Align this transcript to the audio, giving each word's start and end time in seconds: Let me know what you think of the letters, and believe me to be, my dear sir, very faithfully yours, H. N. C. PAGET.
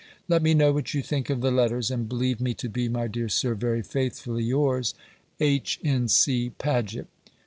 Let 0.27 0.41
me 0.41 0.55
know 0.55 0.71
what 0.73 0.95
you 0.95 1.03
think 1.03 1.29
of 1.29 1.41
the 1.41 1.51
letters, 1.51 1.91
and 1.91 2.09
believe 2.09 2.41
me 2.41 2.55
to 2.55 2.67
be, 2.67 2.89
my 2.89 3.07
dear 3.07 3.29
sir, 3.29 3.53
very 3.53 3.83
faithfully 3.83 4.43
yours, 4.45 4.95
H. 5.39 5.79
N. 5.83 6.07
C. 6.07 6.49
PAGET. 6.57 7.05